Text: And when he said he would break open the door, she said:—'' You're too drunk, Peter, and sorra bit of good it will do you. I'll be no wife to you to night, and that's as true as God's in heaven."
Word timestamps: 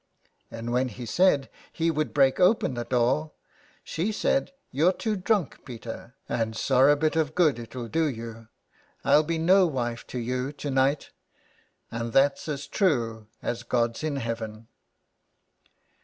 And 0.49 0.71
when 0.73 0.87
he 0.87 1.05
said 1.05 1.47
he 1.71 1.91
would 1.91 2.11
break 2.11 2.39
open 2.39 2.73
the 2.73 2.85
door, 2.85 3.33
she 3.83 4.11
said:—'' 4.11 4.51
You're 4.71 4.93
too 4.93 5.15
drunk, 5.15 5.63
Peter, 5.63 6.15
and 6.27 6.55
sorra 6.57 6.95
bit 6.95 7.15
of 7.15 7.35
good 7.35 7.59
it 7.59 7.75
will 7.75 7.87
do 7.87 8.05
you. 8.07 8.47
I'll 9.03 9.21
be 9.21 9.37
no 9.37 9.67
wife 9.67 10.07
to 10.07 10.17
you 10.17 10.53
to 10.53 10.71
night, 10.71 11.11
and 11.91 12.13
that's 12.13 12.47
as 12.47 12.65
true 12.65 13.27
as 13.43 13.61
God's 13.61 14.03
in 14.03 14.15
heaven." 14.15 14.69